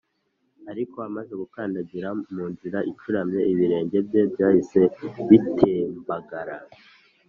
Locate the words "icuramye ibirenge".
2.91-3.97